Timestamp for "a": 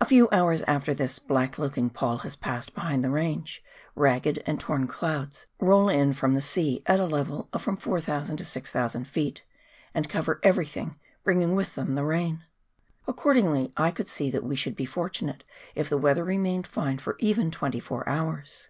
0.00-0.04, 6.98-7.06